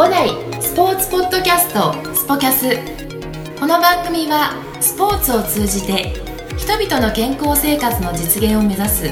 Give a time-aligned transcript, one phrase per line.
[0.00, 0.30] 五代
[0.62, 2.70] スポーツポッドキャストスポキャス。
[3.60, 6.14] この番組はスポーツを通じて
[6.56, 9.10] 人々の健康生活の実現を目指す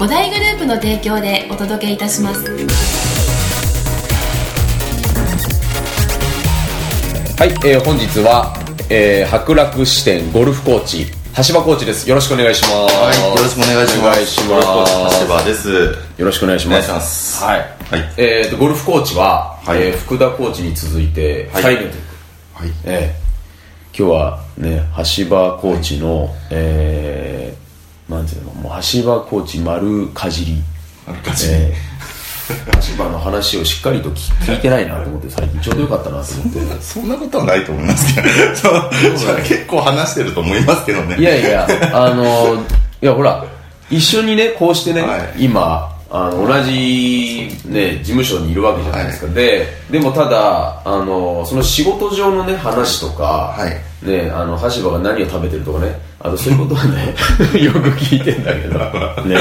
[0.00, 2.42] 五大グループの提供でお届けいたします。
[7.38, 8.52] はい、えー本日は、
[8.88, 12.08] えー、白楽支店ゴルフコーチ橋場コーチです。
[12.08, 12.72] よろしくお願いします。
[12.74, 14.08] はい、よろしくお願いします。
[14.08, 15.20] お願いします。
[15.20, 15.70] 橋場です。
[16.18, 17.44] よろしくお願いします。
[17.44, 17.68] はい、はい。
[18.16, 19.82] えーとゴルフコーチは、はい。
[19.82, 21.76] えー福田コーチに続いて2はい。
[21.76, 22.02] 人目という、
[22.54, 22.70] はい。
[22.84, 23.30] えー
[23.96, 24.82] 今日はね
[25.18, 30.62] 橋場コーチの、えーなんていうのもう橋場コーチ丸かじり。
[31.06, 31.52] あるかじり。
[31.54, 31.89] えー
[32.96, 36.60] 橋場の話をしっかりと聞聞いてないなと思って最近ちょうどよかったなと思って。
[36.82, 38.28] そんなことはないと思いますけど、
[39.44, 41.16] 結構話してると思いますけどね。
[41.18, 42.56] いやいや、あの、
[43.02, 43.44] いやほら、
[43.90, 45.44] 一緒にね、こうしてね、はい。
[45.44, 53.90] 今、あの同じ、ね、事務所にいるわけじゃないですか、ででもただあのその仕事上のね話とか、はい。
[54.02, 57.14] ね、あの橋場が何を食べてるとかねあとそういうことはね
[57.62, 59.36] よく聞いてんだけど、ね。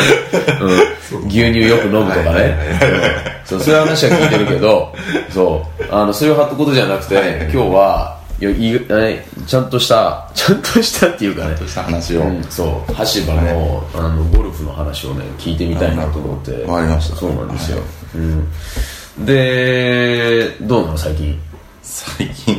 [1.11, 2.51] うん、牛乳よく飲むとかね、はいはい
[3.23, 4.93] うんそうそういう話は聞いてるけど
[5.31, 5.83] そう。
[5.89, 11.55] あのそういうことじゃなくて、はい今日はいちゃんとしたちゃんとしたっていうかね。
[11.55, 12.21] とした話を。
[12.21, 12.93] うん、そう。
[12.93, 16.63] 橋場の,、あのゴルフの話をね聞いてみたいなと思って。
[16.65, 17.15] わかりました。
[17.15, 17.79] そうなんですよ、
[18.15, 21.48] うん、でどうなの最近？
[21.91, 22.55] 最近、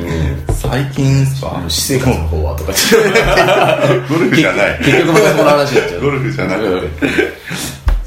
[0.53, 1.63] 最近ですか？
[1.69, 2.73] 私生活の方はとか。
[2.73, 4.79] 言ってゴルフじゃない。
[4.79, 6.01] 結局またこの話になっちゃう。
[6.01, 6.89] ゴルフじゃなく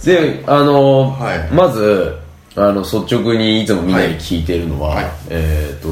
[0.04, 0.20] て。
[0.20, 1.50] であの、はい。
[1.54, 2.18] まず
[2.58, 5.06] あの率直にいつもみんなに聞いてるのは、はい。
[5.30, 5.88] えっ、と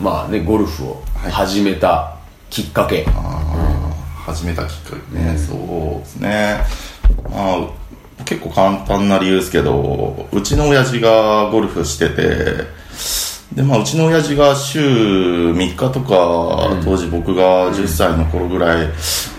[0.00, 2.16] まあねゴルフを始めた
[2.50, 6.58] きっかけ、あー始めたきっかけね、そうですね。
[7.30, 12.75] まあ、結構簡単な理由ですけど、うちの親父がゴルフしてて、
[13.56, 14.80] で、まあ、うちの親父が週
[15.52, 18.88] 3日とか、当時僕が10歳の頃ぐらい、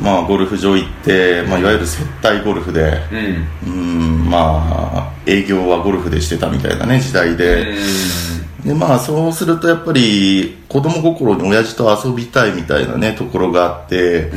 [0.01, 2.97] まあ、ゴルフ場行って、まあ、いわゆる接待ゴルフで、
[3.63, 3.71] うん。
[3.71, 3.75] う
[4.25, 7.77] ん、まあ、営業はゴルフでしてたみたいなね、時代で。
[8.65, 14.29] でまあそうするとやっぱり子供心に親父と遊びたいみたいなねところがあって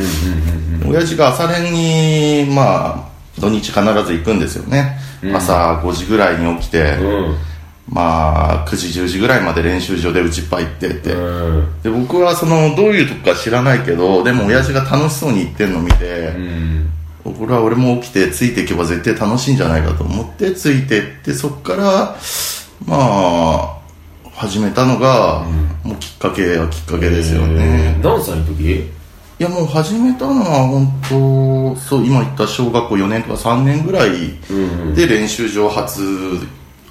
[0.87, 4.99] 親父が朝練にまあ土日必ず行くんですよね、
[5.35, 7.50] 朝5時ぐらいに起きて、うん
[7.91, 11.83] まあ9時10時ぐらいまで練習場で打ちっぱ行ってって、うん。
[11.83, 16.91] で僕はそのどういうとこか知らないけどでも親父が楽しそうに行ってんの見て、うん。
[17.25, 22.17] これは俺も起きてついていけば絶対楽しいんじゃないかと思ってついてってそっから
[22.87, 23.81] まあ
[24.33, 25.45] 始めたのが、
[25.85, 28.03] もうきっかけはきっかけですよね、えー。
[28.03, 28.89] 何歳の時？
[29.39, 34.39] いやもう始めたのは本当そう今言った小学校4年とか3年ぐらい
[34.95, 36.03] で練習場初、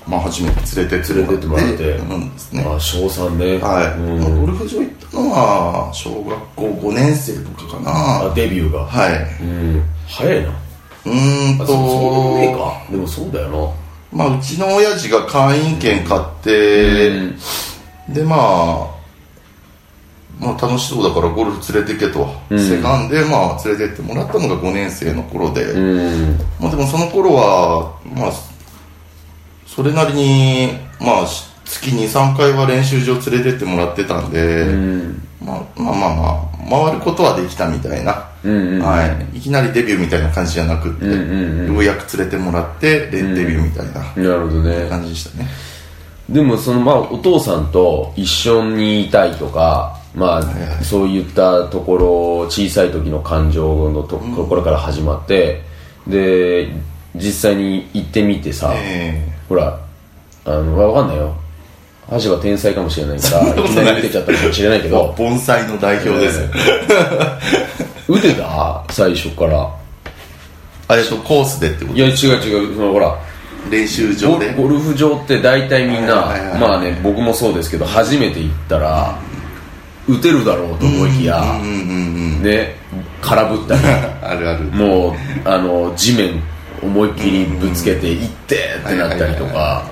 [0.07, 1.91] まあ、初めて連れて連れてってもらって。
[1.97, 2.65] うんですね。
[2.67, 3.57] あ小3ね。
[3.59, 4.19] はい、うん。
[4.19, 7.91] まあゴルフ場行ったのは小学校5年生とかかな。
[8.31, 8.85] あデビューが。
[8.85, 9.43] はい。
[9.43, 9.83] うん。
[10.07, 10.49] 早いな。
[10.49, 11.63] うーんと。
[11.63, 12.81] あそその上か。
[12.89, 13.73] でもそうだよ
[14.11, 17.11] まあ、うちの親父が会員権買って、
[18.09, 18.87] でまあ、
[20.39, 26.39] まあ楽しそうだからゴルフ連れてけと、セカンでまあ連れてってもらったのが5年生の頃で、なうん。
[26.59, 28.31] まあでもその頃はまあ
[29.75, 35.27] それなりにまあし月23回は練習場連れてってもらってたんで、うん。
[35.39, 41.73] まあ、まあまあまあ回ることはできたみたいな、うんうんはい、いきなりデビューみたいな感じじゃなくって、うんうんうん。
[41.73, 44.01] ようやく連れてもらってデデビューみたいな。
[44.01, 44.89] なるほどね。
[44.89, 45.47] 感じでしたね、
[46.27, 50.83] でもそのまあお父さんと一緒にいたいとかまあ、いはい。
[50.83, 55.61] そういったところ小さい時の感情のと,、ところから始まって
[56.07, 56.69] で
[57.15, 59.77] 実際に行ってみてさ、えほら
[60.45, 61.35] あのわかんないよ。
[62.23, 63.53] 橋は天才かもしれないからい。
[63.67, 66.39] きなり打てちゃったかもしれないけえど盆栽の代表です。
[66.41, 66.47] よ、
[68.07, 68.83] 打てた？
[68.89, 69.69] 最初から。
[70.87, 71.97] あれとコースでってこと？
[71.97, 72.75] いや違う違う。
[72.75, 73.15] そのほら
[73.69, 74.55] 練習場で？
[74.55, 76.59] ゴゴルフ場って大体みんな、はいはいはい。
[76.59, 79.19] まあね僕もそうですけど初めて行ったら
[80.07, 81.59] 打てるだろうと思いきや、
[82.41, 82.75] ね
[83.21, 83.81] 空振ったり。
[84.23, 84.63] あるある。
[84.71, 85.13] もう
[85.47, 86.41] あの地面
[86.83, 89.83] 思いっきりぶつけていってってなったりとか。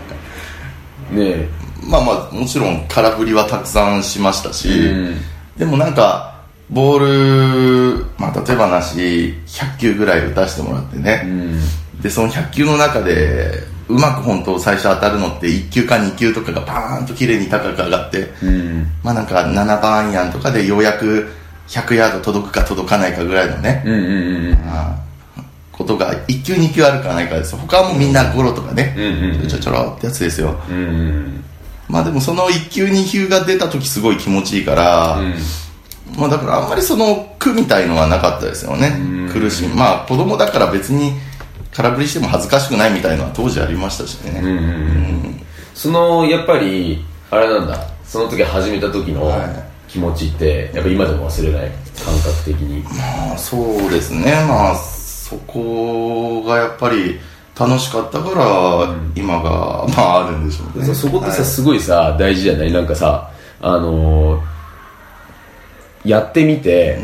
[1.12, 1.48] ね
[1.89, 5.16] まあまあもちろん空振りはたくさんしましたし、うん。
[5.57, 11.24] でもなんかボール、まあ、例えばなし100球ぐらい打たせてもらってね、
[12.01, 18.88] でその100球の中でうまく本当最初当たるのって1球か2球とかがパーンと綺麗に高く上がって、うん。
[19.01, 21.30] まあなんか7番アイアンとかでようやく
[21.69, 25.06] 100ヤード届くか届かないかぐらいのね、うんうんうんあー
[25.77, 27.56] ことが1球2球あるかないかです。
[27.56, 30.59] 他はもうみんなゴロとかね、うんうんちょちょろってやつですよ。
[30.69, 31.44] うんうん
[31.88, 35.35] まあでもその1級2級が出た時すごい気持ちいいから、うん。
[36.18, 39.00] まあだからあんまりその苦みたいのはなかったですよね。
[39.31, 39.69] 苦しみ。
[39.69, 41.13] まあ子供だから別に
[41.74, 45.41] 空振りしても恥ずかしくないみたいのは当時ありましたしね、うんうんうん。
[45.75, 47.88] そのやっぱりあれなんだ。
[48.03, 49.68] その時始めた時のはい。
[49.88, 51.71] 気持ちってやっぱ今でも忘れない？
[52.03, 52.83] 感覚的に。
[52.83, 54.33] まあそうですね。
[54.45, 54.75] まあ
[55.29, 57.19] そこがやっぱり
[57.59, 60.85] 楽しかったから今がまああるんでしょうね。
[60.85, 61.45] そそこってさ、はい。
[61.45, 62.71] すごいさ大事じゃない？
[62.71, 63.31] なんかさ
[63.62, 64.57] あのー
[66.06, 66.97] やってみて、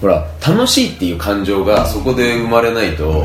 [0.00, 3.24] ほら楽しいっていう感情がそこで生まれないと、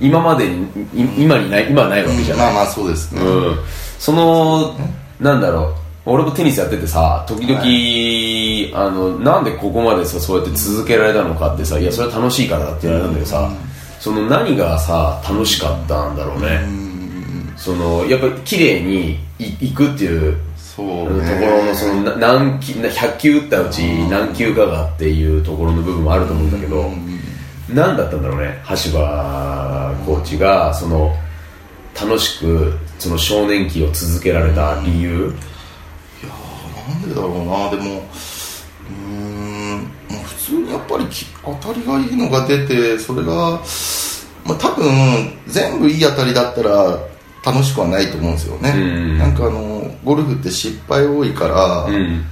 [0.00, 3.56] 今までにい今にない今はないわけじゃない、まあまあそうですね、うん、
[3.98, 4.76] その
[5.18, 5.74] なんだろう
[6.06, 13.50] 俺もテニスやっててさ時々、あのなんでここまでさそうやって続けられたのかってさいやそれは楽しいからだって言われたんだけどさ、
[14.00, 16.60] その何がさ楽しかったんだろうね、
[17.56, 26.90] そのやっぱり綺麗にいいくっていうそうとこねろのそのな何球な100球打ったうち何球かがっていうところの部分もあると思うんだけど、
[27.72, 31.16] 何だったんだろうね橋場コーチがその
[31.98, 35.32] 楽しくその少年期を続けられた理由、
[36.88, 39.14] なんでだろうなでもうー
[39.76, 39.88] ん
[40.24, 43.60] 普通にやっぱりき当たりがいいのが出てそれが、
[44.44, 46.98] まあ、多分全部いい当たりだったら
[47.44, 52.24] 楽しくはないと思うんですよね、うんなんかあのゴルフって失敗多いから、うん。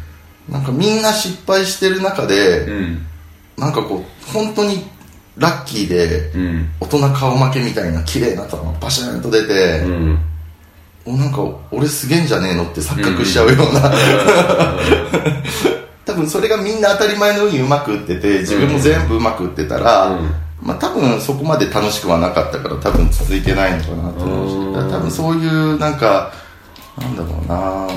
[0.48, 3.06] なんかみんな失敗してる中で、うん。
[3.56, 4.84] なんかこう本当に
[5.36, 6.70] ラッキーでうん。
[6.80, 10.18] 大人顔負けみたいな綺麗な球がバシャンと出て、うん
[11.04, 13.92] おなんか俺すげえんじゃねえのって錯覚しちゃうような、
[16.04, 20.30] 多分それがみんな当たり前のようにうまく打ってて自分も全部うまく打ってたら、うん。
[20.60, 26.32] まあ多分そこまで楽しくはなかったから多分続いてないのかなと思うし多分そういうなんか
[26.98, 27.88] なんだろうな。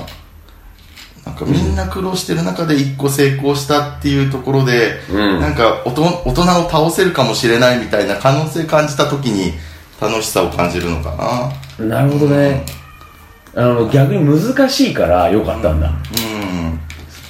[1.26, 5.42] なんかみんな苦労してる中で一個成功したっていうところで、うん。
[5.42, 9.54] なんか大人大人を倒せるかもしれないみたいな可能性感じた時に
[10.00, 11.86] 楽しさを感じるのかな。
[11.86, 12.66] なるほどね
[13.56, 16.80] あの逆に難しいから良かったんだ、うん。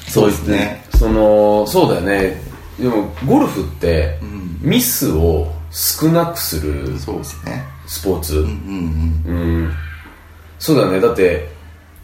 [0.07, 0.83] そうですね。
[0.97, 2.41] そのそうだよね。
[2.79, 4.17] でもゴルフって、
[4.61, 7.63] ミスを少なくするそうですね。
[7.87, 9.73] スポーツ、うんうんうん。
[10.57, 10.99] そうだよね。
[10.99, 11.47] だって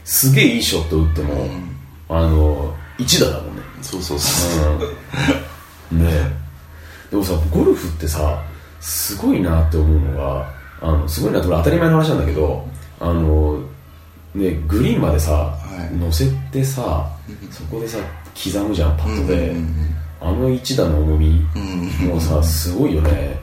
[0.04, 1.50] すげえいいショット打っても、
[2.10, 3.62] あの1打だもんね。
[3.82, 4.80] そうそうそう
[5.92, 5.96] う。
[5.96, 6.04] ん。
[6.04, 6.12] ね。
[6.12, 6.42] え
[7.12, 8.42] でもさゴルフってさ
[8.80, 10.50] すごいなって思うのが
[10.82, 12.66] あのすごいなってこれ当たり前の話なんだけど
[13.00, 13.62] あの
[14.36, 15.58] ねグリーンまでさ、
[15.92, 15.96] い。
[15.96, 17.10] 乗せてさ
[17.52, 17.98] そこでさ
[18.34, 19.56] 刻むじゃんパットで、
[20.20, 21.46] あの1打の重み、
[22.08, 23.40] もうさすごいよね。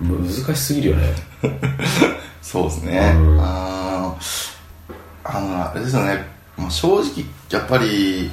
[0.00, 1.14] 難しすぎるよね。
[2.42, 3.40] そうですね、うん。
[3.40, 4.52] あー
[5.24, 8.28] あのあれですよね、まあ、正直やっぱり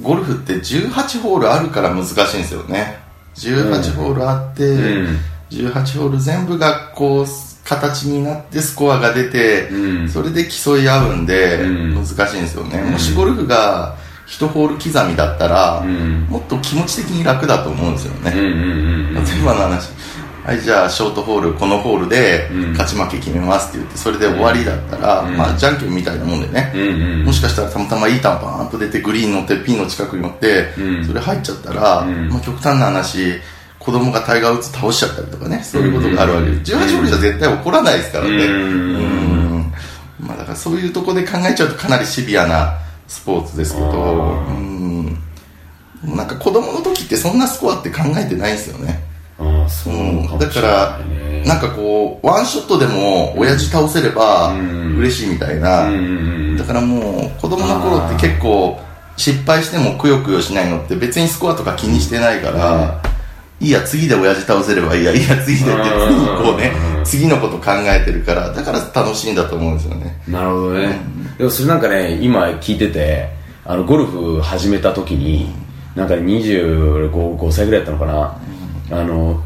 [0.00, 2.98] ゴルフって18ホールあるから難しいんですよね。
[3.36, 5.18] 18ホールあって、うん。
[5.50, 7.26] 18ホール全部がこう
[7.64, 10.08] 形になってスコアが出て、うん。
[10.08, 11.94] それで競い合うんでうん。
[11.94, 13.96] 難しいんですよね、もしゴルフが
[14.26, 16.26] 1ホール刻みだったら、ん。
[16.28, 19.90] もっと気持ち的に楽だと思うんですよね、うんうんうん例えばの話。
[20.44, 22.72] はいじゃあショートホールこのホールでうん。
[22.72, 25.36] 勝ち負け決めますって言ってそれで終わりだったら、うん。
[25.38, 27.24] まあじゃんけんみたいなもんでね、うんうん。
[27.24, 31.04] もしかしたらたまたまいい球バーンと出てグリーン乗ってピンの近くに乗って、うん。
[31.06, 32.28] それ入っちゃったら、うん。
[32.28, 33.40] まあ、極端な話
[33.84, 36.46] 子供がタイガー・ウッズ倒しちゃったりとかねそういうことがあるわけ。
[36.46, 36.62] で、うん。
[36.62, 38.30] 18ホールじゃ絶対起こらないですからね。
[38.30, 38.52] うん。
[38.52, 39.72] うん。
[40.20, 45.18] まあだからそういうところで考えちゃうとかなりシビアなスポーツですけどうん。
[46.04, 49.02] なんか子供の時ってそんなスコアって考えてないんですよね。
[49.38, 51.00] ああそううんだから
[51.44, 54.84] なんかこうワンショットでも親父倒せればうん。
[54.96, 55.90] 嬉しいみたいな、
[56.56, 58.80] だからもう子供の頃って結構
[59.16, 63.02] 失敗してもくよくよしないのって別にスコアとか気にしてないから、
[63.64, 70.20] いいや次で親父倒せればいいやいいや次でって次にこうねうん次のこと考えてるからだから楽しいんだと思うんですよね。
[70.28, 70.98] なるほどね、
[71.38, 73.28] でもそれなんかね今聞いてて
[73.64, 75.48] あのゴルフ始めた時に
[75.94, 78.38] なんかね25 5歳ぐらいだったのか
[78.90, 79.42] な、あの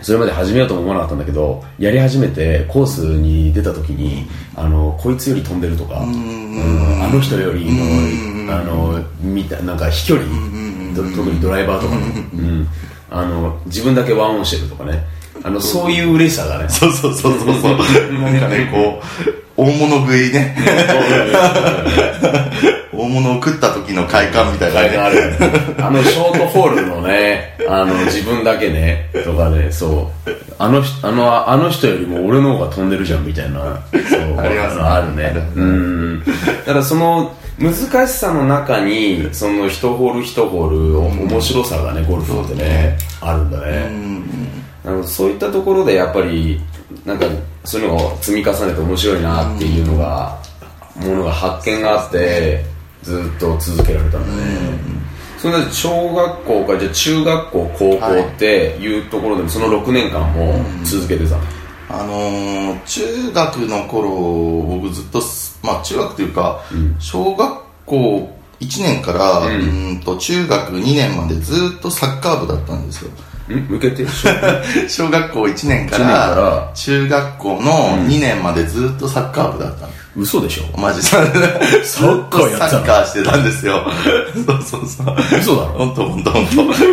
[0.00, 7.02] それまで始めようとも思わなかったんだけどやり始めてコースに出た時にあのこいつより飛んでるとか、うん。
[7.02, 10.26] あの人よりのあのみたなんか飛距離、
[10.94, 12.68] ど特にドライバーとかの、うん、
[13.12, 15.04] あの自分だけワンオンしてるとかね
[15.44, 17.76] あのそういう嬉しさがねそうそうそうそうそう
[18.20, 19.00] なんかねこ
[19.56, 20.56] う大物食いね
[22.92, 24.88] 大物を食った時の快感みたいなね。
[24.96, 30.30] あるあのショートホールのね、あの自分だけね、とかね、そう。
[30.58, 33.82] あの人、あの、あの人よりも俺の方が飛んでるじゃんみたいな。
[33.90, 34.38] そう。
[34.38, 35.32] ありますねあるね。
[35.56, 36.24] うん。
[36.24, 36.32] だ
[36.64, 44.12] からその、難しさの中に、その一ホール一ホール、面白さがね、ゴルフってね、あるんだね。
[44.84, 46.60] あのそういったところでやっぱり
[47.04, 47.26] なんか
[47.64, 50.38] そういうのを積み重ねて面白いなっていうのが、
[50.96, 52.64] ものが発見があって
[53.02, 54.78] ずっと続けられたんだね、
[55.38, 58.98] それで小学校からじゃあ中学校高校ってい。
[58.98, 61.42] うところでもその6年間も続けてたの、
[61.88, 64.10] あのー、中学の頃
[64.80, 66.60] 僕ずっとすまあ中学というか、
[66.98, 67.52] 小学
[67.86, 73.10] 校1年から、うーんと中学2年までずっとサッカー部だったんですよ。
[73.10, 73.54] ん？
[73.68, 74.06] 向けて
[74.88, 76.34] 小学校1年か1年から。
[76.34, 79.86] ら中学校の2年までずっとサッカー部だった。
[79.86, 80.78] の、嘘でしょ？
[80.80, 82.68] マジで サッカーやってたの？
[82.70, 83.84] サッカーしてたんですよ。
[84.46, 85.16] そうそうそう。
[85.38, 85.78] 嘘だろ？
[85.78, 86.46] 本当本当本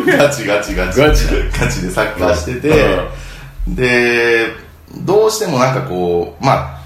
[0.05, 0.17] 当。
[0.17, 0.99] ガチガチガチ。
[1.01, 1.25] ガチ
[1.59, 2.99] ガチでサッカーしてて、
[3.67, 4.47] で
[4.97, 6.78] どうしてもなんかこうまあ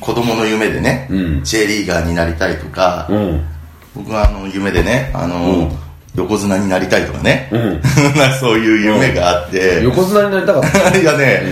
[0.00, 1.44] 子供の夢でね、うん。
[1.44, 3.44] J リーガーになりたいとか、うん。
[3.94, 5.86] 僕はあの夢でねあの、うん。
[6.16, 7.80] 横綱になりたいとかね、うん。
[8.40, 10.96] そういう夢があって、横綱になりたかった。
[10.98, 11.42] いやね、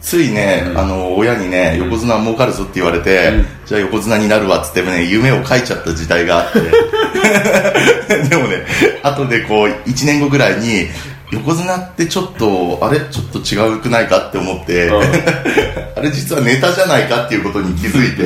[0.00, 3.32] ついね、あの、親にね、横綱儲かるぞって言われて、
[3.64, 6.60] じゃあ横綱になるわっつってね、夢を書いちゃった時代があって、
[8.28, 8.66] でもね、
[9.02, 10.88] 後でこう、1年後ぐらいに、
[11.34, 13.00] 横綱ってちょっと、あれ？
[13.10, 14.90] ちょっと違うくないかって思って、
[15.96, 18.24] あれ実はネタじゃないかっていうことに気づいて、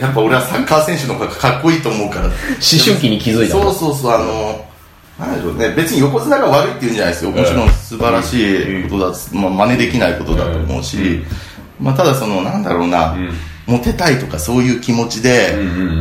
[0.00, 2.26] やっぱ俺はサッカー選手の方がかっこいいと思うから。
[2.26, 2.32] 思
[2.84, 4.64] 春期に気づいたそうそうそう、あの、
[5.18, 7.30] なんでしょうね、別に横綱が悪いっていうんじゃないですよ。
[7.30, 11.22] もちろん素晴らしいことだ、まあ、真似できないことだと思うし、
[11.80, 13.16] まあ、ただその、なんだろうな、
[13.66, 15.54] モテたいとかそういう気持ちで、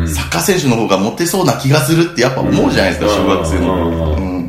[0.07, 4.15] サッカー選手の方がモテそうな気がするってやっぱ思うじゃないですか、小学生の頃。
[4.17, 4.42] うん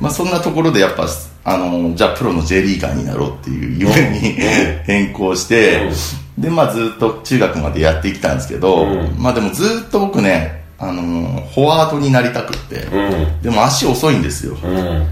[0.00, 1.06] まあ、そんなところでやっぱ、
[1.44, 4.20] あの、じゃあプロの J リーガーになろうっていう夢に
[4.84, 5.90] 変更して、
[6.38, 8.86] で、まあずっと中学までやってきたんですけど、
[9.18, 13.42] まあでもずっと僕ね、あの、フォワードになりたくって、うん。
[13.42, 14.56] でも足遅いんですよ。
[14.64, 15.06] うん。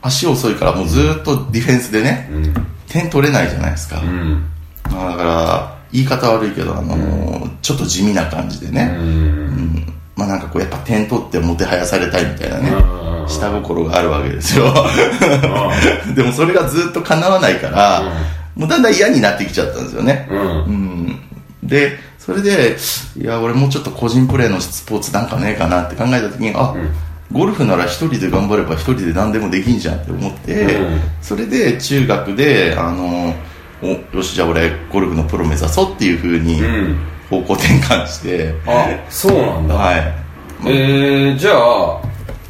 [0.00, 2.30] 足遅いからもうずっとディフェンスでね、
[2.88, 3.96] 点取れないじゃないですか。
[4.84, 12.70] だから、言い方悪いけど、あの、ちょっと地味な感じでね、うんまあなんかこうやっぱ点取ってもてはやされたいみたいなね、
[13.28, 14.74] 下心があるわけですよ。
[16.16, 18.02] でもそれがずっと叶わないから、
[18.56, 20.28] もうだんだん嫌になってきちゃったんですよね。
[20.28, 20.38] うん。
[20.40, 21.20] うん。
[21.62, 22.76] で、それで、
[23.16, 26.74] いや、俺もうちょっと個人プレーのスポーツなんかねえかなって考えた時に、あ、
[27.30, 31.00] ゴルフなら一人で頑張れば一人で何でもできんじゃんって思って、うん。
[31.22, 33.34] それで中学で、あの、
[33.82, 36.98] およし、じゃあ俺ゴルフのプロ目指そうっていう風にん
[37.28, 40.14] 方向転換して、あそうなんだはい。
[40.66, 42.00] えー、じゃあ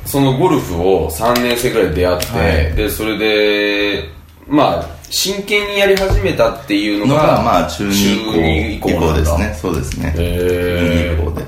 [0.07, 4.09] そのゴルフを3年生ぐらいで出会って、はいでそれで
[4.49, 9.55] まあ真剣にやり始めたっていうののがが、まあ中2以降以降ですね。
[9.61, 10.13] そうですね。
[10.15, 11.45] 中2以降で。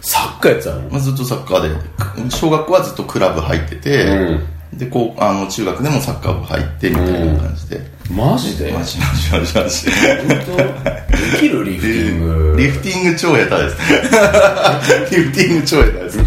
[0.00, 0.90] サッカーやってたの？
[0.90, 4.38] まあ、ずっとサッカーで、小学校はずっとクラブ入ってて、
[4.78, 7.80] で、こう、あの、中学でもサッカー部入って、みたいな感じで。
[8.10, 8.72] マジで？
[8.72, 9.90] マジマジマジマジ。
[9.90, 10.56] 本当？
[11.32, 13.76] できるリフティングリフティング超下手です。
[15.16, 16.18] リフティング超下手です。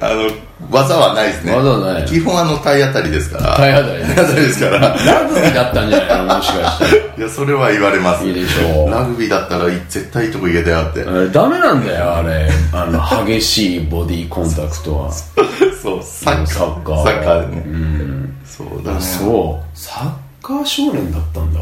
[0.00, 0.30] あの、
[0.70, 1.54] 技はないですね。
[1.54, 3.54] 技はない基本あの、体当たりですから。
[3.56, 4.78] 体当たりね体当たりですから。
[4.78, 6.34] ラグビーだったんじゃないの？
[6.36, 8.26] もしかしたら いや、それは言われます。
[8.26, 11.04] いいでしょうラグビーだったら絶対いいとこ行けたよって。
[11.32, 15.10] ダメなんだよあれあの激しいボディコンタクトは
[15.82, 16.46] そう、サッカー。
[16.46, 17.62] サッカーサッカーでね。
[18.44, 19.00] そうだね。
[19.00, 20.10] そうサッ
[20.46, 21.60] カー少年だったんだ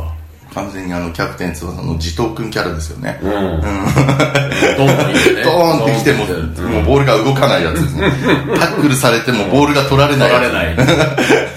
[0.54, 3.18] 完全にあの、キャプテン翼の地頭くんキャラですよね。
[3.22, 5.42] うん、ドンと来てね。
[5.42, 6.26] ドーンってきても、
[6.70, 8.12] もうボールが動かないやつですね。
[8.56, 10.30] タックルされてもボールが取られない。
[10.30, 10.76] 取られない。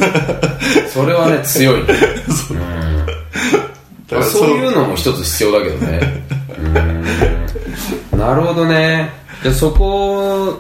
[0.91, 1.81] それはね強い。
[1.81, 1.87] ね
[4.09, 4.49] だからそう。
[4.49, 6.23] いうのも一つ必要だけどね。
[8.13, 8.19] うん。
[8.19, 9.11] なるほどね。
[9.43, 10.59] でそこ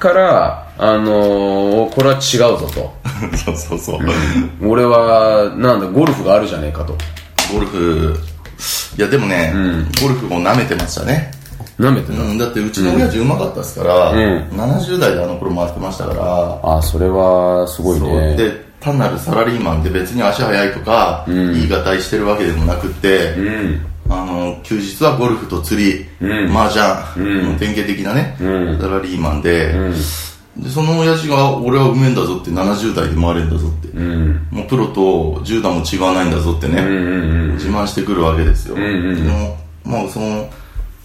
[0.00, 2.92] からあのーこれは違うぞと。
[3.36, 4.00] そうそうそう。
[4.66, 6.96] 俺はなんだゴルフがあるじゃねえかと
[7.52, 8.16] ゴルフ、
[8.96, 9.52] いやでもね、
[10.00, 11.30] ゴルフも舐めてましたね。
[11.78, 14.18] なめてた、うん、だってうちの親父うまかったですから、うん。
[14.50, 18.36] 70代であの頃回ってましたから、あそれはすごいね。
[18.36, 23.86] で、単なるサラリーマンで別に足速いとか、いいがたいしてるわけでもなくって、うん。
[24.10, 26.56] あの、休日はゴルフと釣り、うん。
[26.56, 28.80] 麻雀、もう典型的なね、うん。
[28.80, 29.74] サラリーマンで、
[30.56, 34.46] で、その親父が、俺はうめえんだぞって、70代で回れんだぞって、うん。
[34.50, 38.76] もうプロと10段も違わないんだぞってね、うんうん自慢してくるわけですよ。
[38.76, 40.48] んうんでも、まあその、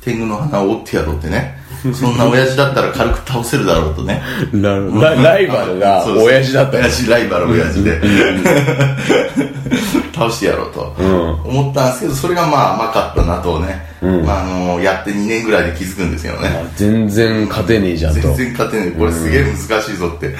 [0.01, 1.57] 天狗の花を折ってやろうってね。
[1.93, 4.21] そんな親父だったら軽く倒せるだろうとね。
[4.53, 8.01] ラライバルが親父だった親父ライバル親父で。
[10.13, 10.95] 倒してやろうと
[11.45, 16.49] 思ったんですけどそれがまあ甘かったなとね、まあ、あのやって2年ぐらいで気づくんですよね。
[16.75, 18.21] 全然勝てねえじゃんと。
[18.21, 20.35] 全然勝てないこれすげえ難しいぞって。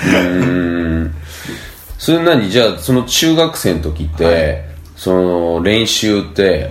[1.97, 2.49] それ何？
[2.51, 4.63] じゃあその中学生の時って、
[4.95, 6.69] その練習って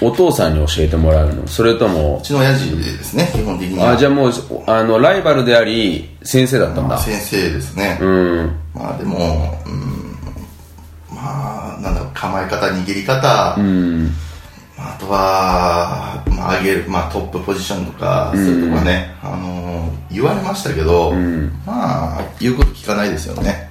[0.00, 1.46] お父さんに教えてもらうの？
[1.46, 3.92] それともうちの親父ですね基本的には。
[3.92, 4.32] あじゃあもう
[4.66, 6.98] あのライバルであり先生だったんだ。
[6.98, 8.56] 先生ですね、うん。
[8.74, 14.10] まあでも、うん、まあなんだろう構え方握り方、うん。
[14.76, 15.43] まああとは、
[16.64, 21.12] げる、まあ、トップポジションとか、そういうとこはね、あのー言われましたけど、
[21.66, 23.68] まあ言うこと聞かないですよね。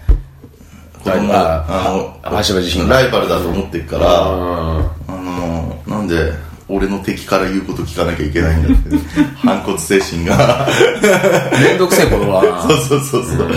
[1.04, 2.96] 子供がああの橋場自身が。
[2.96, 6.34] ライバルだと思ってるから、ああのーなんで
[6.70, 8.90] 俺の敵から言うこと聞かなきゃいけないんだって
[9.38, 10.68] 反骨精神が。
[10.68, 12.62] ーめんどくせえ子供だな。
[12.64, 13.48] そうそうそうそう。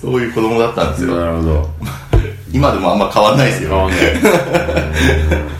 [0.00, 1.16] そういう子供だったんですよ。
[1.16, 1.70] なるほど。
[2.52, 3.90] 今でもあんま変わんないですよ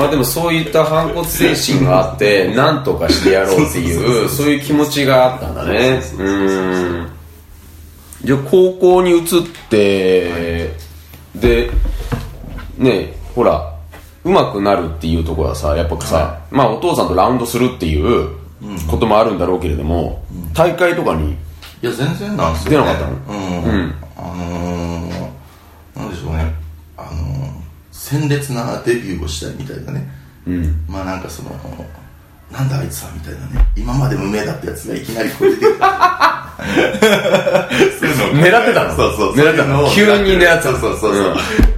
[0.00, 6.00] まあでもそういった反骨精神があって 何とかしてやろうっていうそういう気持ちがあったんだね。
[6.18, 7.06] うん。
[8.24, 10.74] じゃあ高校に移って
[11.34, 11.70] で
[12.78, 13.74] ねほら
[14.24, 18.28] 上手くなるっていうところはさやっぱさ、まあお父さんとラウンドするっていう
[18.90, 20.22] こともあるんだろうけれども、
[20.54, 21.36] 大会とかにい
[21.82, 23.12] や全然なんですよ、ね、出なかったの？
[23.28, 26.54] うん、うんあのー、なんでしょうね
[26.96, 27.50] あのー、
[28.10, 30.08] 鮮烈なデビューをしたいみたいなね、
[30.44, 30.84] うん。
[30.88, 31.50] まあなんかその
[32.50, 33.64] なんだあいつはみたいなね。
[33.76, 36.52] 今まで無名だったやつがいきなりこれ出てきた。
[38.00, 38.16] そういう。
[38.18, 38.96] のを狙ってたの？
[38.96, 39.34] そうそう。
[39.34, 39.88] 狙ってたの。
[39.88, 41.36] そういうを急に狙ってたそうそうそうそう、うん。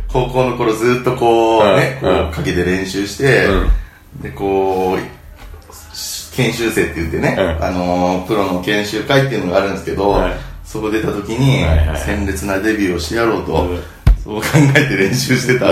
[0.08, 1.76] 高校の頃ずっとこう、うん。
[1.76, 3.52] ねこううんかけて練習して、う
[4.18, 4.22] ん。
[4.22, 7.62] でこう研修生って言ってね、うん。
[7.62, 10.32] あのープロの研修会っていうのがあるんですけど、はい。
[10.64, 12.00] そこ出た時に、はいはい。
[12.00, 13.82] 鮮烈なデビューをしてやろうと、うん
[14.24, 15.66] そう考えて練習してた。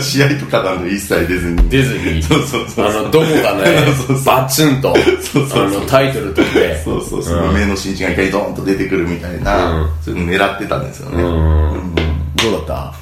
[0.00, 1.68] 試合とかなんて一切出ずに。
[1.68, 2.22] 出ずに。
[2.22, 3.64] そうそうそうあのどこかね
[4.06, 6.82] そうそうバツンとそうそうあのタイトル取って。
[6.84, 7.46] そうそうそう、うん。
[7.52, 9.90] 無名の新人がいきなりドーンと出てくるみたいな、うん。
[10.02, 11.94] そういうの狙ってたんですよね、うん。
[12.36, 12.94] どうだった？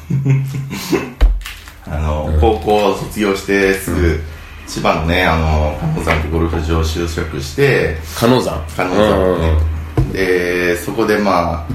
[1.96, 4.18] あの、高校卒業してすぐ、
[4.66, 9.52] 千葉のねあの加納山ってゴルフ場就職して加納山加納山ね、
[10.14, 11.72] でそこでまあ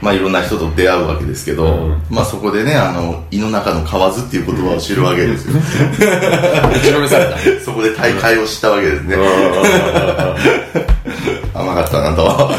[0.00, 2.02] まあいろんな人と出会うわけですけど、うん。
[2.10, 5.54] まあそこでねあの胃の中の蛙っていう言葉を知るわけですよ。
[7.64, 9.16] そこで大会を知ったわけですね、
[11.54, 12.50] 甘かったなと。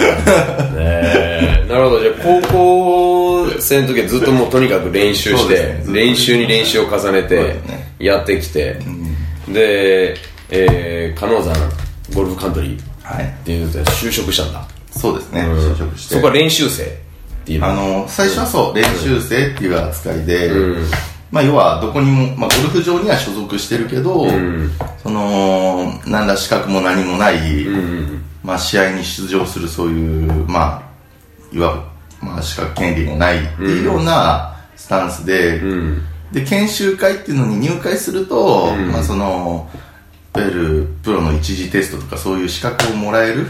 [0.75, 1.99] ねなるほど。
[2.01, 5.83] じゃあ高校生の時はずっともうとにかく練習して、ね。
[5.87, 6.37] 練習。
[6.37, 7.55] に練習を重ねて
[7.99, 8.77] やってきて、
[9.47, 10.15] で、
[10.49, 11.53] えー、加納山
[12.13, 13.33] ゴルフカントリーっはい。
[13.45, 16.15] ていうので就職したんだ、そうですね、就職して。
[16.15, 16.87] そこは練習生っ
[17.45, 17.59] ていう。
[17.59, 20.85] のあの最初はそう練習生っていう扱いで、うん。
[21.31, 24.71] まあ、要はどこにも、まあ、ゴルフ場には所属してるけど、ん。
[25.01, 30.83] その何ら資格も何もない、うんまあ、試合に出場するそういう、まあ、
[31.55, 31.83] いわば、
[32.21, 36.01] まあ、資格権利もないっていうようなスタンスで、うん。
[36.31, 39.69] で研修会っていうのに入会すると、まあ、その
[40.35, 43.47] いわゆるプロの一次テストとかそういう資格をもらえる、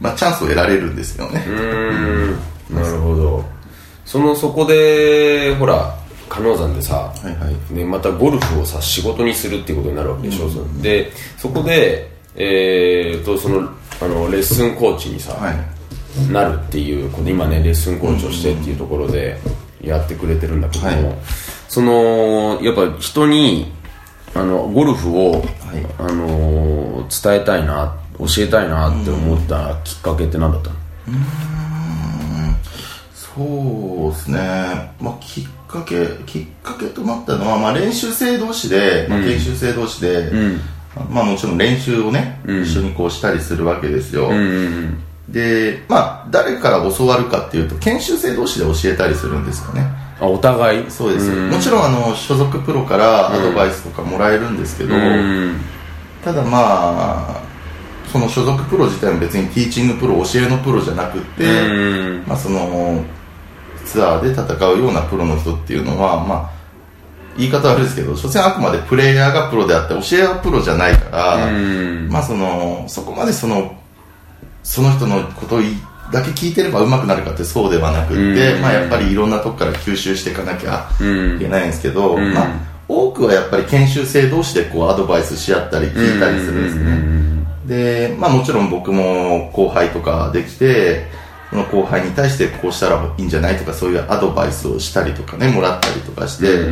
[0.00, 2.72] まあ、チャンスを得られるんですよね、うー。
[2.72, 2.74] ん。
[2.74, 3.44] なるほど。
[4.04, 5.96] そのそこでほら
[6.28, 7.74] 加納山でさ、はいはい。
[7.74, 16.32] ね、またゴルフをさ仕事にするっていうことになるわけでしょ、そのでそこでえー、とそのあのレッスンコーチにさ、はい。
[16.32, 19.38] なるっていう今ねレッスンコーチをしてっていうところで
[19.80, 21.18] やってくれてるんだけども、はい。
[21.68, 23.72] そのやっぱ人に
[24.34, 25.42] あのゴルフを、はい。
[25.98, 30.76] あの伝えたいな教えたいなって思ったきっかけって何だったの、
[33.14, 34.38] そうですね、
[35.00, 40.60] まあ、きっかけきっかけとなったのは、まあ、練習生同士で、まあ、研修生同士で、ん。
[41.10, 42.62] まあ、もちろん練習をね、ん。
[42.62, 44.30] 一緒にこうしたりするわけですよ、
[45.28, 49.86] でまあ誰から教わるかっていうと研修生同士で教えたりするんですよね。
[50.18, 50.90] あお互い？
[50.90, 51.50] そうです、ん。
[51.50, 55.60] もちろんあの所属プロからアドバイスとかもらえるんですけど、うん。
[56.24, 57.42] ただまあ
[58.12, 62.24] その所属プロ自体も別にティーチングプロ教えのプロじゃなくって、うん。
[62.26, 63.04] まあ、その
[63.84, 66.50] ツアーで戦うようなプロの人っていうのは、まあ、
[67.36, 72.08] 言い方悪いですけど所詮あくまでプレイヤーがプロであって教えはプロじゃないから、うん。
[72.08, 73.76] まあ、そのそこまでその
[74.62, 75.66] その人のことをい
[76.12, 78.62] だけ聞いてれば上手くなるかってそうではなくって、うん。
[78.62, 81.36] まあ、やっぱりいろんなとこから吸収していかなきゃうん。
[81.36, 82.32] いけないんですけど、ん。
[82.32, 82.50] まあ、
[82.88, 87.15] 多くはやっぱり研修生同士でこうアドバイスし合ったり聞いたりするんですね。
[87.66, 91.06] で、まあもちろん僕も後輩とかできて、
[91.50, 96.66] その後輩に対してこうしたらいいんじゃないとかそういうアドバイスをしたりとかね、もらったりとかして、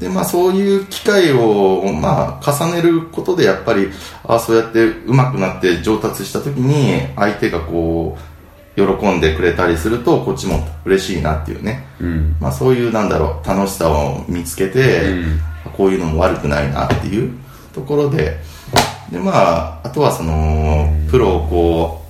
[0.00, 3.88] で、まあそういう機会を、まあ重ねることでやっぱり、
[4.24, 8.34] あそうやって上手くなって上達した時に相手がこう、
[8.76, 8.82] 喜
[9.12, 12.36] んでくれたりするとこっちも嬉しいなっていうね、うん。
[12.40, 15.40] まあ、そういうなんだろう楽しさを見つけて、うん。
[15.76, 17.32] こういうのも悪くないなっていう
[17.72, 18.38] ところで
[19.10, 22.02] でまああとはそのプロをこ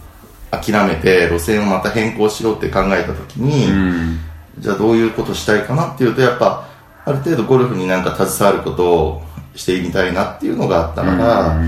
[0.52, 4.18] う諦めて路線をまた変更しようって考えた時に、うん。
[4.58, 6.68] じゃあどういうことしたいかなっていうとやっぱ
[7.04, 9.22] ある程度ゴルフになんか携わることを
[9.56, 11.60] してみたいなっていうのがあったから、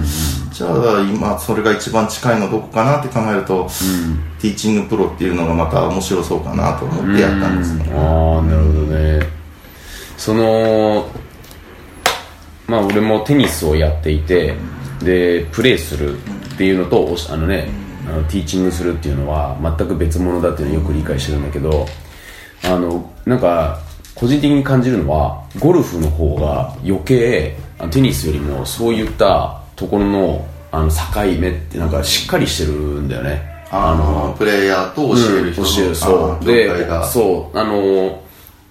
[0.50, 3.68] じゃあ今それが一番近いのどこかなって考えると、
[4.40, 9.20] ティーチングプロっていうのがまた面白そうかなと思ってやったんですね、ああなるほどね。
[10.16, 11.08] その
[12.66, 14.54] まあ俺もテニスをやっていて
[15.02, 17.68] でプレーするっていうのとあのね
[18.08, 21.86] あのティーチングするっていうのは全く別物だっていうのをよく理解してるんだけど
[22.64, 23.80] あのなんか
[24.14, 30.96] 個人的に感じるのはゴルフの方が余計あテニスよりもそういったところのあの境
[31.40, 33.56] 目ってなんかしっかりしてるんだよね。
[33.70, 37.58] あのプレイヤーと教える人の、教えるそあうでそう。
[37.58, 38.22] あの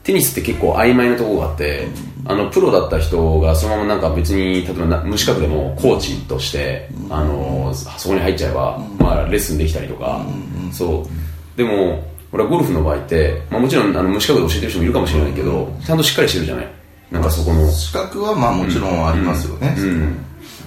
[0.05, 1.87] テニスって結構曖昧なところがあって、
[2.25, 10.25] あのプロだった人がそのままなんか別に例えばな無資格でもコーチとして、あのそこに入っちゃえば、まあ、レッスンできたりとか、
[10.71, 11.57] そう。
[11.57, 16.67] でも俺はゴルフの場合って、まあ、もちろんあの無資格で教えてる人もいるかもしれないけどちゃんとしっかりしてるじゃない？
[17.11, 17.71] なんかそこの。
[17.71, 19.75] 資格はまあもちろんありますよね、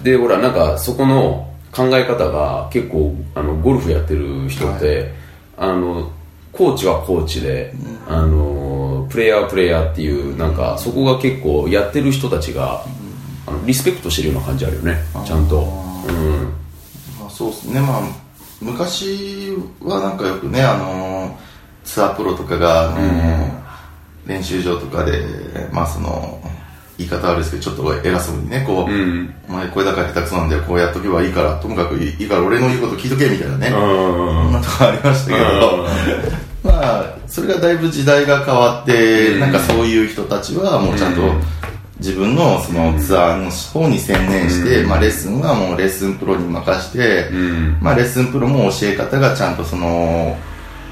[0.03, 5.13] でほらなんかそこの考え方が結構あのゴルフやってる人って、
[5.57, 6.11] あの
[6.59, 7.73] コーチはコーチで、
[8.05, 12.83] あのプレイヤーはプレイヤーっていうなんかそこが結構やってる人たちが、
[13.47, 15.61] あのリスペクトしてるような感じあるよねちゃんと。
[15.61, 16.51] うん。
[17.17, 17.79] まあ、そうですね。
[17.79, 18.01] まあ
[18.59, 21.39] 昔はなんかよくねあの
[21.85, 23.63] ツアープロとかが、あの
[24.27, 25.23] 練習場とかで
[25.71, 26.41] まあその
[26.97, 29.33] 言い方悪いですけどちょっと偉そうにねこう、ん。
[29.47, 35.85] お前これだから下手くそなんだよこうやっとけばいいからともかくいいいいから俺の言うこと聞いとけみたいなね、そんなとこありましたけど、
[36.79, 41.21] まあそれがだいぶ時代が変わって、なんかそういう人たちはもうちゃんと
[41.99, 47.29] 自分のそのツアーの方に専念して、まあレッスンはもうレッスンプロに任して、
[47.81, 50.37] まあレッスンプロも教え方がちゃんとその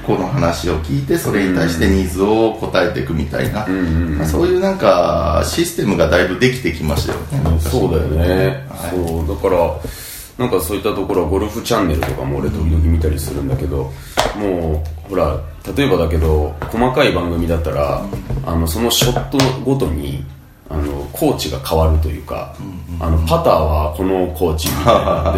[0.06, 7.50] この話を聞いてそれに対してニーズを答えていくみたいな、まあ、そういうなんかシステムがだいぶできてきましたよね。
[7.50, 8.90] 昔そうだよね、はい。
[8.90, 10.07] そうだから
[10.38, 13.90] なんかそういったところはゴルフチャンネルとかも俺時々見たりするんだけど
[14.38, 15.36] もうほら
[15.76, 18.02] 例えばだけど細かい番組だったら、
[18.46, 20.24] あのそのショットごとに
[20.70, 22.54] あのコーチが変わるというか、
[23.00, 24.68] あのパターはこのコーチ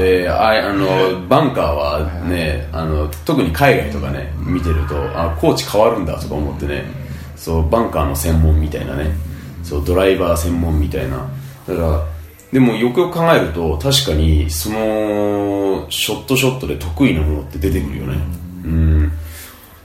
[0.00, 6.84] でああのバンカーはねあの特に海外とかね見てるとあコーチ変わるんだとか思ってね。
[7.36, 9.06] そうバンカーの専門みたいなね。
[9.64, 11.16] そうドライバー専門みたいな。
[11.66, 12.04] だから
[12.52, 18.18] でもよくよく考えると確かにそのショットショットで得意なものって出てくるよね。
[18.64, 19.12] うん。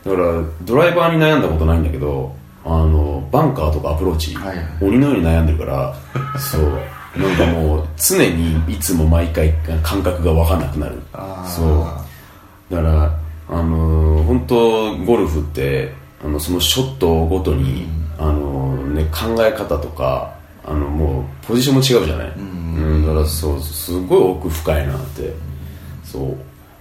[0.04, 4.68] だからドライバーに悩んだことないんだけどあのバンカーとかアプローチ、はいはい。
[4.82, 5.96] 鬼のように悩んでるから
[6.40, 6.80] そう。
[7.18, 11.02] なんかもう常にいつも毎回感覚が分かんなくなる。
[11.46, 12.76] そう。
[12.76, 20.34] だからあの本当ゴルフってあのそのショットごとに、あのね、考え方とか
[20.66, 23.06] あのもうポジションも違うじゃない、うん。
[23.06, 25.34] だからそうすごい奥深いなって
[26.04, 26.38] そう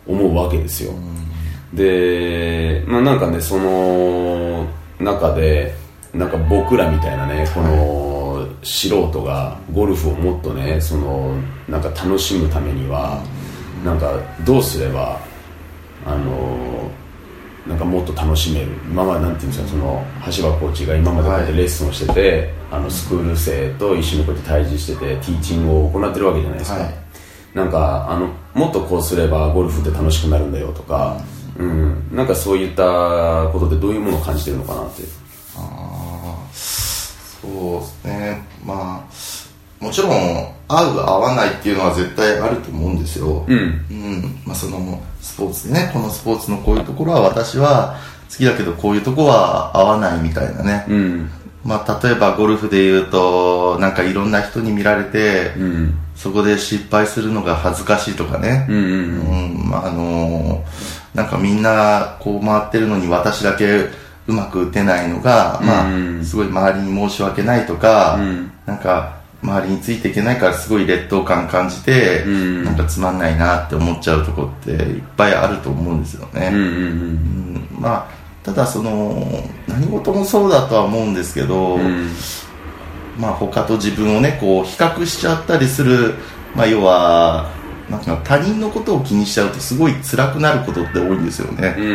[0.06, 0.92] 思うわけですよ、
[1.72, 4.66] でまあなんかねその
[4.98, 5.74] 中で
[6.12, 11.34] なんか僕らみたいなねこの素人がゴルフをもっとねその
[11.68, 13.22] なんか楽しむためには
[13.84, 14.12] なんか
[14.44, 15.18] どうすれば
[16.06, 16.90] あの
[17.66, 18.66] なんかもっと楽しめる。
[18.90, 26.94] 今までなんていうんですかその橋場コーチが今までこうやってレッスンをしてて、あのスクール生と一緒にこうやって対峙しててティーチングを行ってるわけじゃないですか、はい。
[27.54, 31.20] なんかあのもっとこうすればゴルフって楽しくなるんだよとか、
[31.56, 35.02] うん、なんかそういったことでどういうものを感じてるのかなって。
[35.56, 36.54] あー
[37.44, 38.42] そうですね。
[38.64, 40.12] まあもちろん
[40.66, 43.58] 合う合わないっていうのは絶対あると思うんですよ、うん。
[43.90, 44.40] うん。
[44.46, 47.96] まあ、そのスポーツでねこのスポーツのこういうところは私は
[48.30, 51.30] 好きだけどこういうところは合わないみたいなね、うん。
[51.64, 55.98] まあ、例えばゴルフで言うとなんかいろんな人に見られて、うん。
[56.14, 58.84] そこで失敗するのが恥ずかしいとかね、うんうん
[59.60, 59.70] うん。
[59.70, 63.88] まああのーなんかみんなこう回ってるのに私だけ
[64.26, 66.20] うまく打てないのが、まうん。
[66.20, 68.52] あ、すごい周りに申し訳ないとか、うん。
[68.66, 72.64] なんか周りについていけないからすごい劣等感感じて、うん。
[72.64, 77.68] なんかつまんないなって思っちゃうとこっていっぱいあると思うんですよね、うんうんうんうん。
[77.78, 79.26] まあただその
[79.68, 82.08] 何事もそうだとは思うんですけど、うん。
[83.18, 86.14] まあ他と自分をねこう比較しちゃったりする、
[86.54, 87.50] まあ、要は
[87.90, 91.86] なんか他人のことを気にしちゃうとすごい辛くなることって多いんですよね、うん。
[91.86, 91.90] う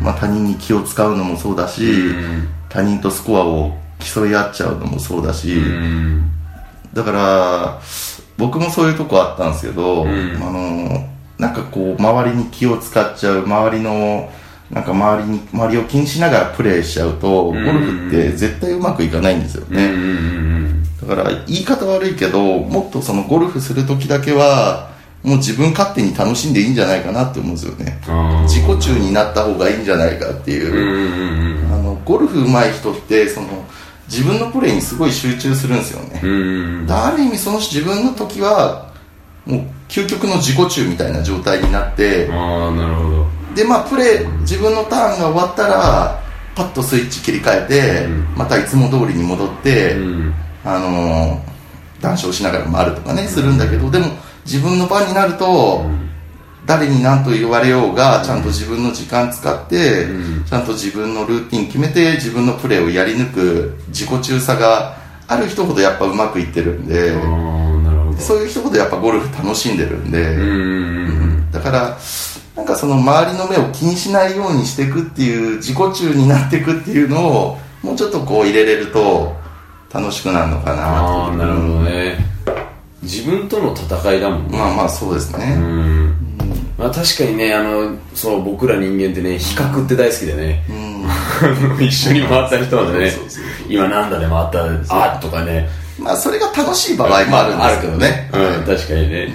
[0.02, 2.48] まあ、他人に気を使うのもそうだし、うん。
[2.68, 6.30] 他人とスコアを競い合っちゃうのもそうだし、うん
[6.92, 7.80] だから
[8.36, 10.08] 僕もそういうとこあったんですけど、ん。
[10.08, 14.30] あのなんかこう周りに気を使っちゃう周りの
[14.70, 19.92] なんか周りに周りを気にしながらプレーしちゃうと、ゴルフって絶対うまくいかないんですよね、
[21.00, 28.00] だから言い方悪いけどもっとそのゴルフする時だけはもう自分勝手に楽しんでいいんじゃないかなって思うんですよね。
[28.44, 33.48] 自己中になった方がいいんじゃないかっていう、あのゴルフ上手い人ってその
[34.12, 36.20] 自分のプレーにすごい集中するんですよね、
[36.90, 38.92] ある意味その自分の時は
[39.46, 43.26] もう究極の自己中みたいな状態になってああなるほど。
[43.54, 46.22] でまあプレー自分のターンが終わったら
[46.54, 48.26] パッとスイッチ切り替えて、うん。
[48.36, 50.34] またいつも通りに戻って、うん。
[50.64, 51.52] あのー
[52.02, 54.06] 談笑しながら回るとかねするんだけどでも
[54.44, 55.86] 自分の番になると、
[56.64, 60.44] 誰に何と言われようがちゃんと自分の時間使って、うん。
[60.44, 64.96] ちゃんと自分のルーティン決めて自分のプレーをやり抜く自己中さが
[65.26, 67.12] ある人ほどやっぱうまくいってるんで、
[68.20, 70.36] そういう人ほどやっぱゴルフ楽しんでるんで、
[71.50, 71.98] だから
[72.54, 79.34] なんかその周りの目を気にしないようにしていくっていう自己中になっていくっていうのをもうちょっとこう入れれると
[79.92, 81.02] 楽しくなるのかな。
[81.02, 82.18] ああなるほどね。
[83.02, 84.58] 自分との戦いだもんね。
[84.58, 86.21] まあまあそうですね、うん
[86.78, 90.64] まあ確かにねあのそう僕ら人間ってね比較って大好きでね。
[90.70, 90.92] うん。
[91.84, 93.10] 一緒に回った人はね。
[93.10, 94.50] そうそうそう今なんだで回っ
[94.88, 95.14] た？
[95.14, 95.68] あとかね。
[95.98, 99.32] まあそれが楽しい場合もあるんですけどね、うん、確かにね、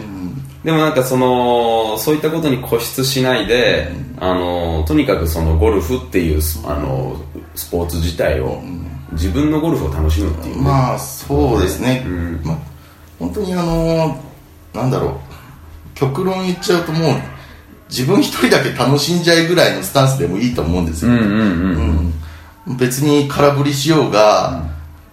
[0.63, 7.15] でもなんかそのそういったことに固執しないで、あのとにかくそのゴルフっていうスあの
[7.55, 8.61] スポーツ自体を、
[9.13, 12.41] 自分のゴルフを楽しむっていうね、まあそうですね、ん。
[12.43, 12.57] まあ、
[13.19, 14.17] 本当にあの
[14.73, 15.26] なんだろう
[15.99, 17.19] 極論言っちゃうともう
[17.89, 22.13] 自分一人だけ楽しんじゃいぐらいのスタンスでもいいと思うんですよ、うんうんうん
[22.67, 22.77] うん。
[22.77, 24.63] 別に空振りしようが、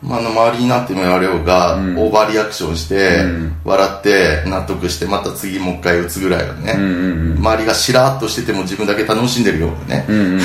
[0.02, 1.96] まあ、あの周りになっても言われようが、ん。
[1.96, 3.56] オーバーリアクションして、うん。
[3.64, 6.86] 笑って納得してまた次もう一回打つぐらいはね、うんう
[7.20, 10.24] ん周りがしらっとしてても自分だけ楽しんでるようなね、うんうん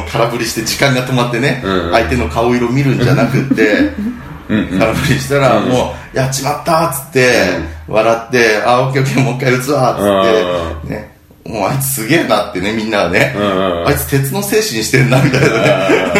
[0.00, 1.92] う空振りして時間が止まってね、うん。
[1.92, 3.92] 相手の顔色見るんじゃなくって
[4.48, 16.18] 空振りしたらもう、やっちまったっつって、笑って、あ、オッケーオッケーもう一回打つわっつって、ね、もうあいつすげえなってね、みんなはね、んうんあいつ鉄の精神してんなみたいなね。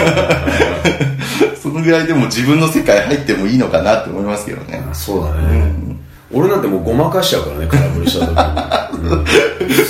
[1.60, 4.82] そのぐらいでも自分の世界入ってもいいのかなって思いますけどね。
[4.94, 5.74] そうだね、
[6.30, 9.48] 俺なんてもうごまかしちゃうからね空振りした時に。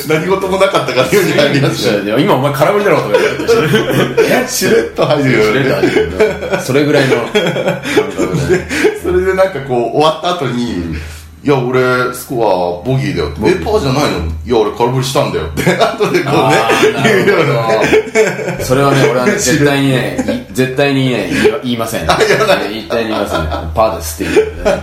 [0.08, 2.02] 何事もなかったからように入りましたよ。
[2.04, 6.60] いや今お前空振りだろとか言ってた しれっと入るよね。
[6.64, 7.16] それぐらいの。
[9.02, 10.96] それでなんかこう終わった後に、
[11.44, 13.40] いや、俺、スコアボギーだよって。
[13.48, 14.26] え、パーじゃないの？
[14.44, 15.46] いや、俺空振りしたんだよ。
[15.46, 15.62] って。
[15.76, 16.56] 後でこうね
[17.04, 21.30] 言うようるなそれはね俺はね 絶対にねい絶対にね
[21.62, 23.40] 言いません 絶対に言いません
[23.74, 24.82] パーですって言う、ね、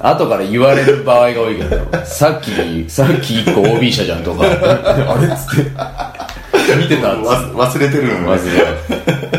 [0.00, 1.76] 後から言われる場合が多いけど。
[2.04, 2.50] さっき
[2.88, 4.44] さっき1個 OB 車じゃんとか。
[4.44, 5.70] あれっつって
[6.76, 8.48] 見てた忘れてるのまず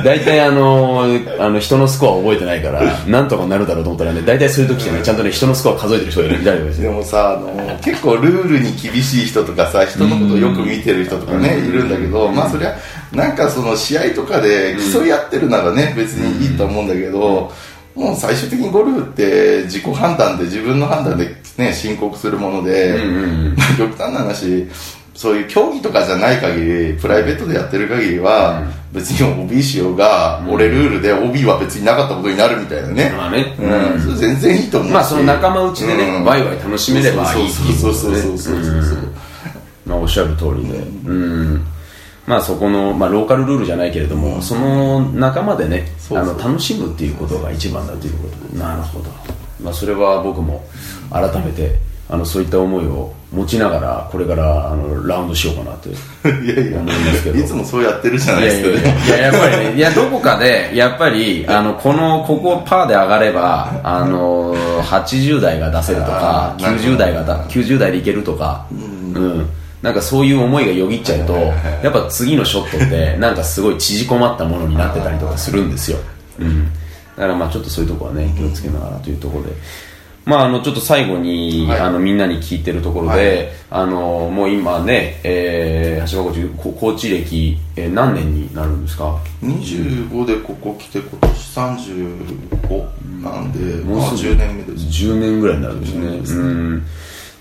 [0.03, 1.03] 大体あの
[1.39, 6.45] あの人のスコア覚えてないからなんとかなるだろうと思ったらね大体そういう時ってねちゃんとね人のスコア数えてる人がいる
[6.81, 12.75] でもさ、あの結構ルールに厳しい人とかさ、人のことよく見てる人とかね、いるんだけど、まあそりゃ、
[13.11, 17.51] なんかその試合とかで競い合ってるならね、別にいいと思うんだけど、
[17.95, 22.97] もう最終的にゴルフって自己判断で自分の判断でね、申告するもので、
[23.57, 24.67] まあ極端な話、
[25.15, 33.13] そういう競技とかじゃない限り、プライベートでやってる限りは、別に OB しようが、俺ルールで OB は別になかったことになるみたいなね。
[33.17, 33.55] まあね。
[33.59, 34.93] うん、それ全然いいと思うし。
[34.93, 36.23] まあその仲間内でね、うん。
[36.25, 39.15] ワイワイ楽しめればいいっていうそうそうそうそうそうそう
[39.85, 41.65] まあ、おっしゃる通りで、うん
[42.25, 49.11] まあ、そこの、まあ、ローカルルールじゃないけれども、その仲間でねそうそうあの楽しむっていうことが一番だということでなるほど、
[49.61, 50.63] まあ、それは僕も
[51.11, 51.75] 改めて
[52.07, 55.89] あのそういった思いを持ちながらこれからあのラウンドしようかなと
[56.43, 57.39] いやいや思いますけど。
[57.39, 58.69] いつもそうやってるじゃないですか。
[58.69, 66.89] いやいやいややっぱりねいやどこかでやっぱりあのこのここパーで上がればあの80代が出せるとかあーなるほど。
[66.91, 69.49] 90代がだ90代でいけるとかうん。
[69.81, 75.99] なんかそういう思いがよぎっちゃうとやっぱ次のショットってなんかすごい縮こまったものになってたりとかするんですよ、
[76.39, 76.71] うん、だ
[77.17, 79.51] からまあちょっとそういうところはね気をつけながらというところで。
[80.25, 81.79] まあ、あのちょっと最後に、はい。
[81.79, 94.85] あのみんなに聞いてるところで、あのもう今ね、えー、橋場コーチココーチ歴、えー何年になるんですか？25でここ来て今年35なんで、まあもうすぐ10年目です。
[94.85, 95.87] 10年ぐらいになるんで
[96.25, 96.41] すね。
[96.41, 96.85] うん。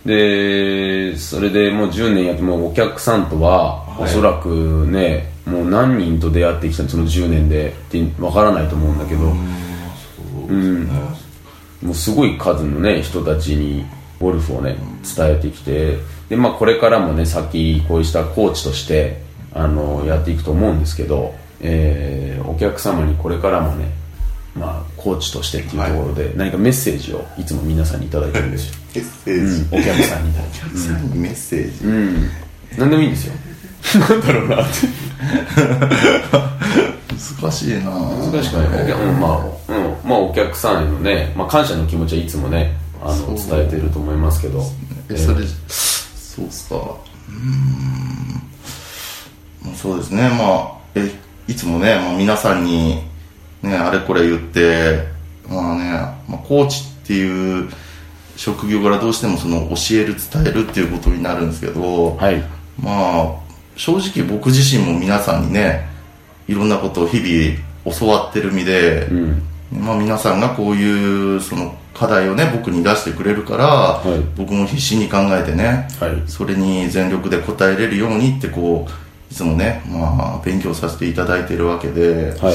[0.04, 4.04] でそれでもう10年やってもうお客さんとは、はい。
[4.04, 7.70] おそらくねもう何人と出会ってきたその10年で。
[7.70, 9.22] ってわからないと思うんだけど、
[10.48, 10.88] うん
[11.84, 13.84] もうすごい数のね人たちに
[14.18, 14.76] ゴルフをね
[15.16, 23.88] 伝えてきてでまあこれからもね先こうしたコーチとしてあのやっていくと思うんですけど、えーお客様にこれからもね
[24.54, 32.30] まあコーチとしてっていうところで、何かメッセージをいつも皆さんにいただいてるんですよ、 メッセージ、うん、お客さんに対お客さんにメッセージ、うん。
[32.78, 33.34] 何でもいいんですよ。
[34.08, 34.72] なんだろうなって
[37.40, 37.90] 難しいな。
[37.90, 38.84] 難しくない。
[38.84, 39.20] お客,、うん。
[39.20, 40.08] まあうん。
[40.08, 44.62] まあ、お客さんへのね、まあ、感謝の気持ちはいつもねあの伝えてると思いますけど。
[45.10, 46.76] えそれそうっすか。
[46.76, 48.42] うーん。
[49.62, 50.28] まあそうですね。
[50.30, 51.10] まあえ
[51.46, 53.02] いつもね、まあ、皆さんに
[53.62, 55.06] ねあれこれ言って
[55.48, 55.90] まあね、
[56.28, 57.68] まあ、コーチっていう
[58.36, 62.42] 職業柄どうしてもその教える伝えるっていうことになるんですけど、はい。
[62.80, 63.44] まあ
[63.76, 65.88] 正直僕自身も皆さんにね
[66.48, 69.42] いろんなことを日々教わってる身で、うん。
[69.72, 74.20] まあ、皆さんがこういうその課題をね僕に出してくれるから、い。
[74.36, 76.22] 僕も必死に考えてね、はい。
[76.26, 82.54] それに全力で応えれるようにってこういつもね、まあ、勉強させていただいてるわけで、はい。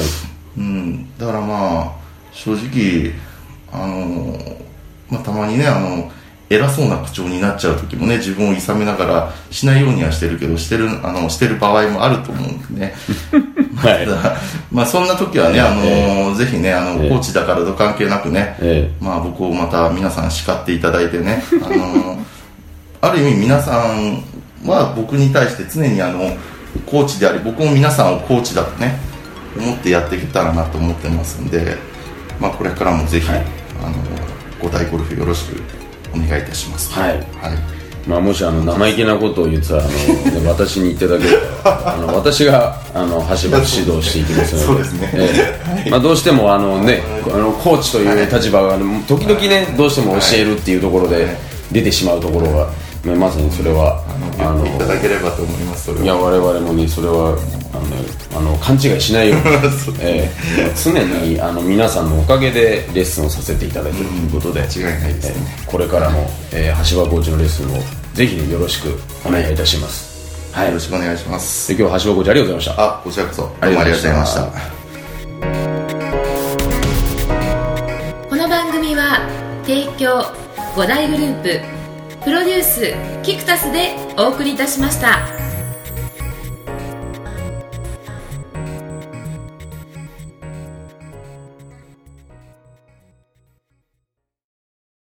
[0.56, 1.92] うん、だからまあ
[2.32, 3.12] 正直
[3.72, 4.36] あの、
[5.08, 6.10] まあ、たまにねあの
[6.50, 12.94] 偉そうな口調になっちゃう時もね自分をいさめながらしないようにはしてるけどしてるあのしてる場合もあると思うんでね。
[13.76, 14.06] はい。
[14.72, 17.08] まあそんな時はね、あのえぜひねあの、ええ。
[17.08, 22.18] コーチだからと関係なくね、えまあ僕をまた皆さん叱っていただいてね、あの
[23.00, 24.22] ある意味皆さん
[24.66, 26.36] は僕に対して常にあの
[26.84, 28.98] コーチであり僕も皆さんをコーチだとね
[29.56, 31.76] 思ってやっていけたらなと思ってますんで、
[32.40, 33.46] まあ、これからもぜひ、はい。
[33.82, 33.94] あの
[34.60, 35.79] 五大ゴルフよろしく
[36.14, 36.92] お願いいたします。
[36.92, 37.12] はい。
[37.12, 37.80] はい。
[38.08, 39.90] まあ、もしあの生意気なことを言ってたらあの、
[40.40, 45.10] ね、私に言っていただければあの私があの橋場指導していきますので そうですね。
[45.14, 45.90] ええ。
[45.90, 51.36] まあ、どうしてもあの、ね、あのコーチという立場が、時々ねどうしても教えるっていうところで
[51.70, 52.68] 出てしまうところが、
[53.04, 54.02] ねまさにそれは
[54.38, 56.04] あのいただければと思いますそれは。
[56.04, 57.36] いや我々もねそれは
[57.72, 57.96] あの、ね、
[58.36, 59.44] あの勘違いしないように、
[60.00, 65.34] ええ常にあの皆さんのおかげでレッスンをさせていただいているということで、間違いないですね。
[65.36, 67.80] えーこれからも、えー、橋場コーチのレッスンを
[68.12, 70.66] ぜひ、ね、よろしくお願いいたします、はい。
[70.66, 71.68] よろしくお願いします。
[71.68, 72.84] で今日は橋場コーチありがとうございました。
[72.84, 74.42] あこちらこそどうもありがとうございました。
[78.28, 79.20] この番組は
[79.64, 80.24] 提供
[80.74, 81.79] 5大グループ
[82.22, 85.39] プロデュースキクタスでお送りいたしました。